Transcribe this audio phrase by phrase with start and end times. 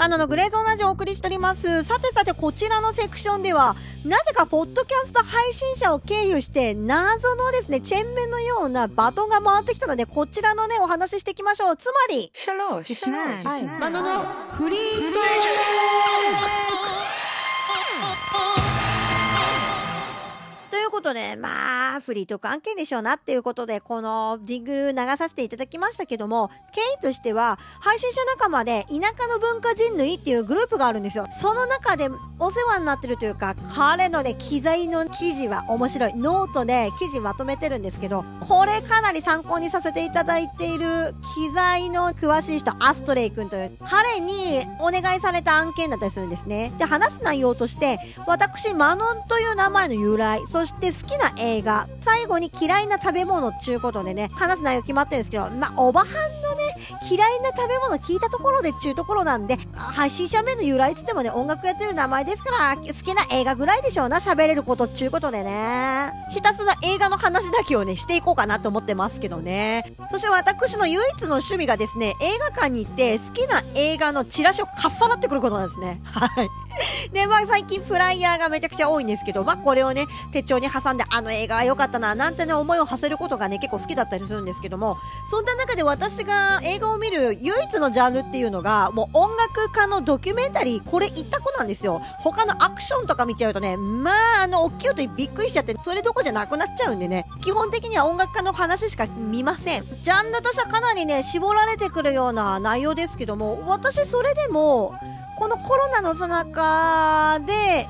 [0.00, 1.82] あのグレーゾーンラジオをお送りしております。
[1.82, 3.74] さてさて、こちらのセクションでは、
[4.04, 11.76] なぜかポッドキャスト配信者を経由して、謎のですね、チェンメンのようなバトンが回ってきたので、こちらのね、お話ししていきましょう。
[11.76, 15.12] つまり、シャロー、シャロー、はい、バナのフリートー
[16.62, 16.67] ク
[20.88, 31.26] いうことで、まあ、フリートーク案件でしょうなっていうことで、このジングル流させていただきましたけども、経緯としては、配信者仲間で田舎の文化人類っていうグループがあるんですよ。
[31.40, 36.14] その中でお世話になってるというか、彼のね、機材の記事は面白い。
[36.14, 46.72] ノートで記事まとめてるんですけど、これかなり参考にさせていただいている機材の詳しい人、アストレイ君という、彼にお願いされた案件だったりするんですね。
[46.78, 56.08] で、話す内容として、私、マノンという名前の由来、そしてで好きな映画、最後に嫌いな食べ物っていうことでね、話す内容決まってるんですけど、まあ、おばはん
[56.42, 56.76] のね、
[57.10, 66.12] 嫌いな食べ物聞いたところでっちゅうところなんで、配信者名の由来っつってもね、音楽やってる名前ですから、好きな映画ぐらいでしょうな、喋れることっちゅうことでね。
[66.30, 69.84] ひたすら映画の話だけをね、していこうかなと思ってますけどね。
[70.10, 76.00] そして私の唯一の趣味がですね、映画館に行って好きな映画のチラシをかっさらってくることなんですね。
[76.04, 76.48] はい。
[77.12, 84.98] で、まあ最近フライヤーがめちゃくちゃ多いんですけど、まあこれをね、手帳に挟んで、あの映画が良かったな、なんてね、思いを馳せることがね、結構好きだったりするんですけども、
[85.30, 92.00] そんな中で私が映画を見る唯一のジャンルっていうのが、もう音楽家のドキュメンタリー、これ一択なんですよ。
[92.20, 94.10] 他のアクションとか見ちゃうとね、ま
[94.40, 99.84] あ、あの、大きい音にびっくりしちゃって、それどこじゃなくなっちゃうんでね、基本的には音楽家の話しか見ません。
[100.02, 104.94] ジャンルとしてはかなりね、絞られてくるような内容ですけども、私それでも、
[105.38, 107.86] このコロナのさなかで、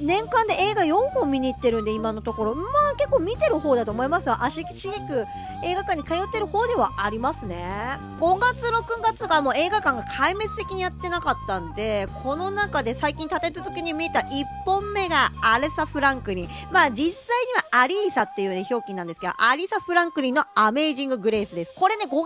[0.00, 2.54] 年間で映画4本見に行ってるんで、今のところ。
[2.54, 5.26] まあ結構見てる方だと思いますが、足しげく
[5.64, 7.98] 映画館に通ってる方ではありますね。
[8.20, 16.48] 5月、6月がもう映画館が壊滅的にやってなかったんで、この中で最近立て続けに見た1本目がアレサ・フランクリン。
[16.70, 17.12] まあ実際
[17.46, 21.72] にはアリーサっていうね、表記なんですけど、アリサ・フランクリンのアメージング・グレースです。
[21.76, 22.20] これね、5月か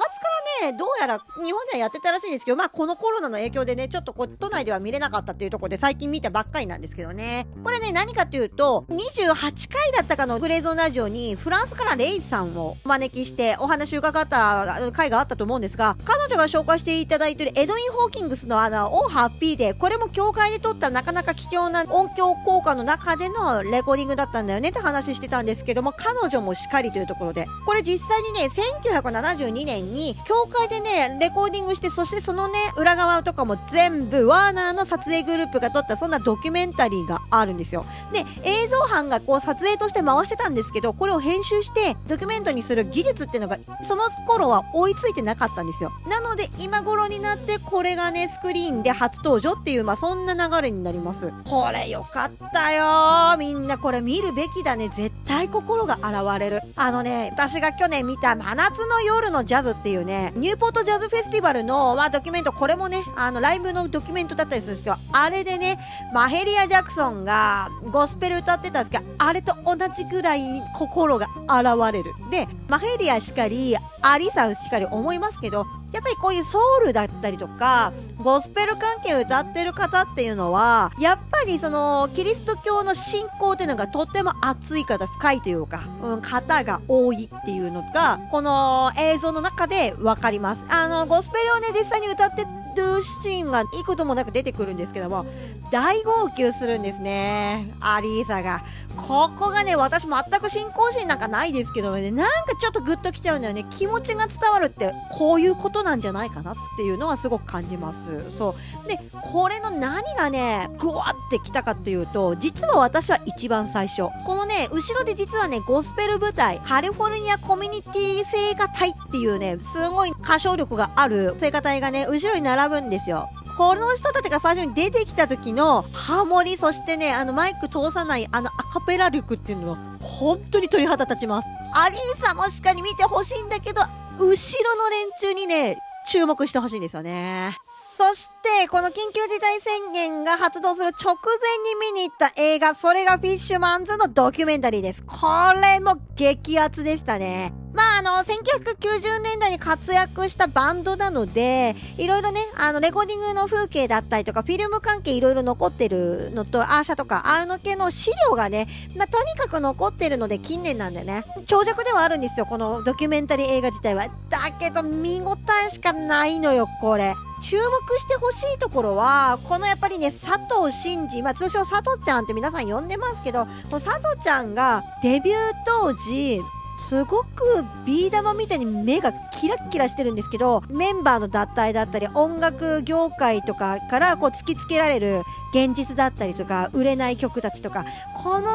[0.62, 7.46] らね、どうやら日本ではやってたらしいんですけど、まあこのコロナの影響でね、ちょっとこ、都内では見れなかったっていうところで最近見たばっかりなんですけどね。
[7.64, 28.50] これね、何かっていうと、28回だったかのグレーゾーラジオに、フランスからレイさんをお招きしてお話を伺った回があったと思うんですが、彼女が紹介していただいているエドウィン・ホーキングスのあの、オーハッピーで、これも教会で撮ったなかなか貴重な音響効果の中でのレコーディングだったんだよねって話してたんですけども、彼女もしっかりというところで、これ実際にね、
[28.92, 37.84] 1972年に、教会でね、レコーディングして、そしてそのね、裏側とかも全部、ワーナーの撮影グループが撮った、そんなドキュメンタリーがあるんですよ。
[38.12, 45.92] で、映像班がこう撮影として回してたんですけど、これを編集してドキュメントにする技術っていうのが、その頃は追いついてなかったんですよ。
[46.08, 51.32] なので、今頃になってこれがね、スクリーンで初登場っていう、まあそんな流れになります。
[51.44, 54.88] これよかったよみんなこれ見るべきだね。
[54.88, 56.60] 絶対心が洗われる。
[56.76, 65.78] あのね、私が去年見た真夏の夜のジャズっていうね、ニューポートジャズフェスティバルの、まあドキュメント、これもね、あのライブのドキュメントだったりするんですけど、あれでね、
[66.12, 67.43] マヘリア・ジャクソンが
[67.90, 72.12] ゴスペル歌ってたんですけど、あれと同じぐらい心が現れる。
[72.30, 90.66] で、マヘリアしかり、アリサしかり思いますけど、やっぱりこういうソウルだったりとか、ゴスペル関係を歌ってる方っていうのは、やっぱりその、キリスト教の信仰っていうのがとっても熱い方、深いというか、うん、方が多いっていうのが、この映像の中でわかります。
[90.68, 95.26] あの、ゴスペルをね、実際に歌ってるシーンが幾度もなく出てくるんですけども、
[95.70, 97.72] 大号泣するんですね。
[97.80, 98.62] アリーサが。
[98.96, 103.64] ここがね、私全く信仰心なんかないですけどね、なんかちょっとグッときちゃうんだよね。
[103.70, 108.30] 気持ちが伝わるって、こういうことなんじゃないかなっていうのはすごく感じます。
[108.36, 108.54] そ
[108.84, 108.88] う。
[108.88, 108.98] で、
[109.32, 114.08] これの何がね、ぐわってきたかっていうと、実は私は一番最初。
[114.24, 123.28] このね、後ろで実はね、ゴスペル部隊、カリフォルニアコミュニティ聖歌隊っていうね、すごい歌唱力がある聖歌隊がね、後ろに並ぶんですよ。
[123.56, 131.48] この人たちが最初に出てきた時のハモリ、そしてね、あのマイク通さないあのアカペラ力っていうのは本当に鳥肌立ちます。
[131.74, 133.82] アリーサもしかり見てほしいんだけど、
[134.18, 135.78] 後ろの連中にね、
[136.08, 137.56] 注目してほしいんですよね。
[137.96, 145.04] そして、この緊急事態宣言が発動する直前に見に行った映画、それがフィッシュマンズのドキュメンタリーです。
[145.04, 145.16] こ
[145.54, 147.63] れも激アツでしたね。
[147.74, 164.06] まあ、あの、1990年代に活躍したバンドなので、いろいろね、あの、レコーディングの風景だったりとか、フィルム関係いろいろ残ってるのと、アーシャとか、あの系の資料がね、まあ、とにかく残ってるので、近年なんでね、長尺ではあるんですよ、このドキュメンタリー映画自体は。
[164.30, 165.36] だけど見応
[165.66, 167.14] えしかないのよ、これ。
[167.42, 176.40] 注目してほしいところは、このやっぱりね、佐藤真二、まあ通称佐藤ちゃんって皆さん呼んでますけど、佐藤ちゃんがデビュー当時、
[176.78, 185.22] すごくビー玉みたいに目がキラッキラしてるんですけど、メンバーの脱退だったり、音楽業界とかからこう突きつけられる
[185.54, 187.84] 現実だったりとか、売れない曲たちとか、
[188.14, 188.50] この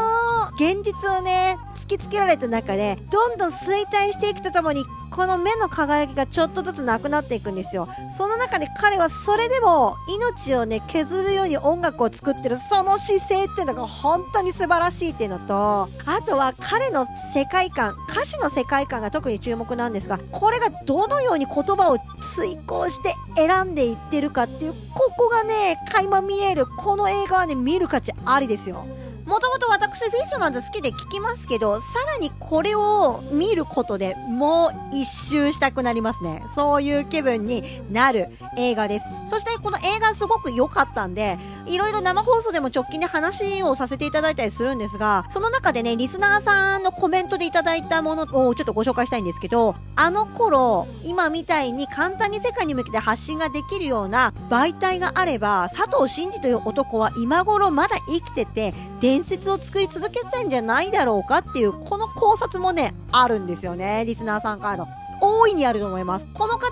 [0.56, 4.83] 現実をね、突きつけられた中で、どんどん衰退していくとともに、
[5.19, 7.89] この目の輝きがちょっとずつなくなっていくんですよ。
[8.10, 28.86] その中で彼はそれでも命をね、削るように音楽を作ってるその姿勢っていうのが本当に素晴らしいっていうのと、あとは彼の世界観、歌詞の世界観が特に注目なんですが、これがどのように言葉を遂行して選んでいってるかっていう、ここがね、垣間見える、この映画はね、見る価値ありですよ。
[29.30, 36.44] もともと私フィッシュマンズ好きで聞きますけど、さらにこれを見ることでもう一周したくなりますね。
[36.56, 39.06] そういう気分になる映画です。
[39.28, 64.04] そしてこの映画すごく良かったんで、いろいろ生放送でも直近で話をさせていただいたりするんですが、その中でね、リスナーさんのコメントでいただいたものをちょっとご紹介したいんですけど、あの頃、今みたいに簡単に世界に向けて発信ができるような媒体があれば、佐藤真二という男は今頃まだ生きてて、伝説を作り続けてんじゃないだろうかっていう、この考察もね、あるんですよね。
[64.06, 64.88] リスナーさんからの。
[65.39, 66.27] 大いにあると思います。
[66.33, 66.69] この方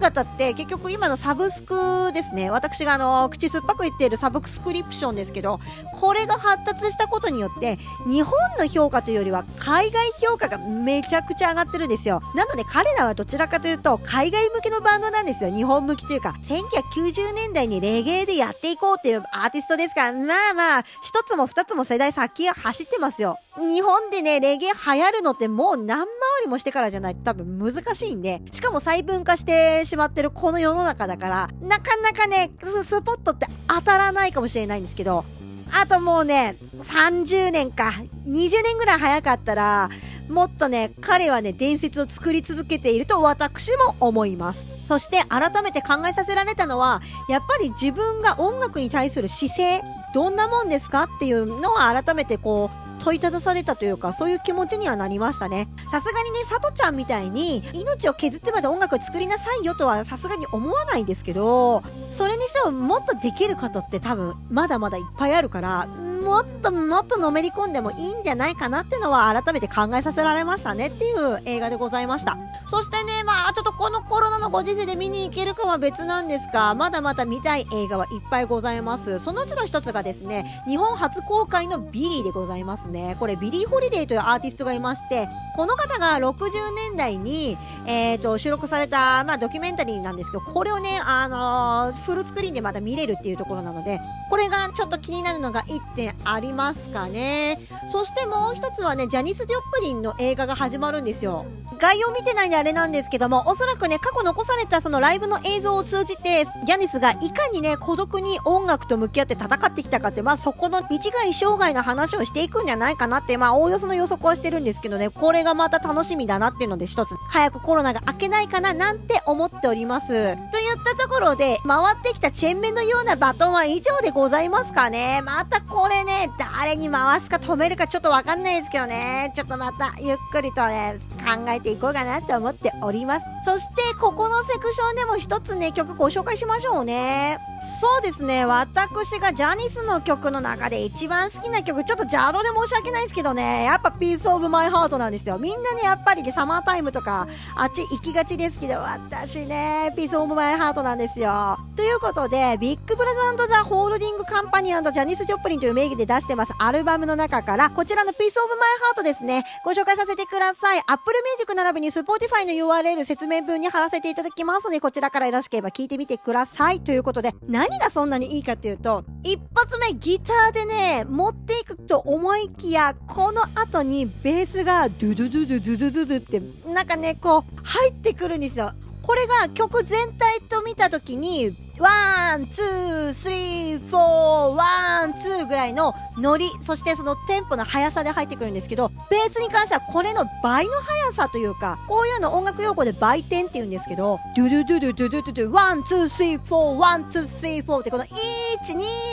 [0.00, 2.50] 々って結局今のサブスクですね。
[2.50, 5.58] 私があの、口酸っぱく言っているサブスクリプションですけど、
[5.92, 12.22] これが発達したことによって、日本の評価というよりは海外評価がめちゃくちゃ上がってるんですよ。
[12.36, 15.50] なので彼らはどちらかというと、海外向けのバンドなんですよ。
[15.50, 23.38] 日本向きというか、1990年代にレゲエでやっていこうっていうアーティストですから、まあまあ、一つも二つも世代先走ってますよ。
[23.56, 26.08] 日本でね、レゲエ流行るのってもう何回
[26.42, 32.50] りもしてからじゃないと多分難しいんで、しかも細分化してしまってるこの世の中だから、なかなかね、
[32.84, 35.24] スポットって当たらないかもしれないんですけど、
[35.72, 37.92] あともうね、30年か、
[38.26, 39.90] 20年ぐらい早かったら、
[40.28, 44.64] もっとね、彼はね、伝説を作り続けていると私も思います。
[44.88, 49.82] そして改めて考えさせられたのは、やっぱり自分が音楽に対する姿勢、
[50.14, 55.68] どんなもんですかっていうのを改めてこう、問いただされたというか、そういう気持ちにはなりましたね。
[55.90, 61.82] さすがにね、さとちゃんみたいに、命を削ってまで音楽を作りなさいよとはさすがに思わないんですけど、
[62.16, 65.86] それにしてももっとできることって多分、まだまだいっぱいあるから、
[66.24, 72.38] もっともっとのめり込んでもいいんじゃないかなってのは改めて考えさせられましたねっていう映画でございました。
[72.66, 79.18] そしてね、まあちょっとこのコロナのご時世で見に行けるかは別なんですが、まだまだ見たい映画はいっぱいございます。
[79.18, 83.16] そのうちの一つがですね、日本初公開のビリーでございますね。
[83.20, 86.50] これビリー・ホリデーというアーティストがいまして、この方が60
[86.90, 94.00] 年代に、えー、と、収録された、まあドキュメンタリーなんですけど、これをね、あのー、フルスクリーンでまだ見れるっていうところなので、
[94.30, 97.58] これがちょっと気になるのが1点ありますかね。
[97.88, 101.44] そしてもう一つはね、ジャニス・ジョプリンの映画が始まるんですよ。
[101.78, 120.06] 概要見てないんであれなんですけども、おそらくね、過去残されたそのライブの映像を通じて、ジャニスがいかにね、孤独に音楽と向き合って戦ってきたかって、まあそこの道がい生涯の話をしていくんじゃないかなって、まあおおよその予測はしてるんですけどね、これがまた楽しみだなっていうので一つ、早くコロナが明けないかななんて思っております。
[120.06, 125.22] といったところで、回ってきたチェンメのようなバトンは以上でございますかね。
[125.22, 133.26] またこれね、誰に回すか止めるかちょっとわかんないですけどね、ちょっとまたゆっくりとね、考えていこうかなと思っております。
[133.44, 137.38] そして、ここのセクションでも一つね、曲ご紹介しましょうね。
[137.80, 145.38] そうですね、私がジャニスの曲の中で一番好きな曲、ちょっと邪道で申し訳ないですけどね、やっぱ Piece of My Heart なんですよ。
[145.38, 147.26] みんなね、やっぱりね、 Summertime とか、
[147.56, 151.58] あっち行きがちですけど、私ね、 Piece of My Heart なんですよ。
[151.76, 160.82] ということで、 Big Brother & the Holding Company ジャニス・ジョップリンという名義で出してますアルバムの中から、こちらの Piece of My Heart ですね、ご紹介させてください。
[161.22, 166.80] ミュージック並びに Spotify の URL 説明文に貼らせていただきますので、こちらからよろしければ聞いてみてください。
[166.80, 178.72] ということで、何がそんなにいいかっていうと、一発目ギターでね、持っていくと思いきや、この後にベースがドゥドゥドゥドゥドゥドゥドゥって、なんかね、こう、入ってくるんですよ。
[179.02, 198.08] これが曲全体と見た時にワン、ツー、スリー、フォー、ワン、ツーぐらいのノリ、そしてそのテンポの速さで入ってくるんですけど、ベースに関してはこれの倍の速さというか、こういうの音楽用語で倍テンって言うんですけど、ドゥドゥドゥドゥドゥドゥドゥ、 one, two, three, four, one, two、スリー、フォーってこの1、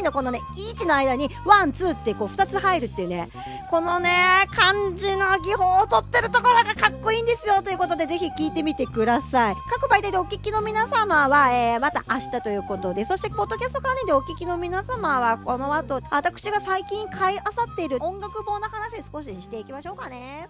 [0.02, 3.30] 2のこのね、1の間に、 one, two ってこう2つ入るっていうね、
[3.72, 4.12] このね、
[4.54, 9.56] 感じの技法を取ってるところがかっこいいんですよということで、ぜひ聞いてみてください。
[9.92, 20.48] 媒体でお聞きの皆様は、えー、また明日ということで、そして、ポッドキャスト関連でお聞きの皆様は、この後、私が最近買いあさっている音楽本の話少ししていきましょうかね。